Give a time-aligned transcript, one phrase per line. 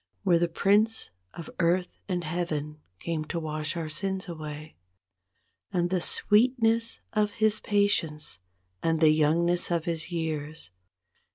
[0.23, 4.75] Where the Prince of Earth and Heaven came to wash our sins away;
[5.71, 8.39] And the sweetness of His patience,
[8.81, 10.71] and the young¬ ness of His years.